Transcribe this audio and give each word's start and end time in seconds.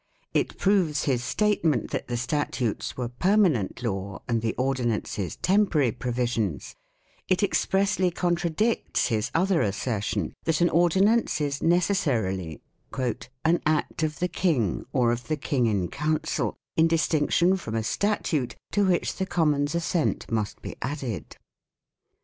It 0.33 0.57
proves 0.57 1.03
his 1.03 1.23
statement 1.23 1.91
that 1.91 2.07
the 2.07 2.17
statutes 2.17 2.97
were 2.97 3.07
permanent 3.07 3.83
law 3.83 4.23
and 4.27 4.41
the 4.41 4.55
ordinances 4.55 5.35
temporary 5.35 5.91
pro 5.91 6.11
visions; 6.11 6.75
it 7.27 7.43
expressly 7.43 8.09
contradicts 8.09 9.09
his 9.09 9.29
other 9.35 9.61
assertion 9.61 10.33
that 10.45 10.59
an 10.59 10.71
ordinance 10.71 11.39
is 11.39 11.61
necessarily" 11.61 12.63
an 13.45 13.61
act 13.63 14.01
of 14.01 14.17
the 14.17 14.27
King 14.27 14.87
or 14.91 15.11
of 15.11 15.27
the 15.27 15.37
King 15.37 15.67
in 15.67 15.87
Council" 15.87 16.55
in 16.75 16.87
distinction 16.87 17.55
from 17.55 17.75
a 17.75 17.83
statute, 17.83 18.55
to 18.71 18.83
which 18.85 19.17
the 19.17 19.27
Commons' 19.27 19.75
assent 19.75 20.31
must 20.31 20.63
be 20.63 20.75
added. 20.81 21.37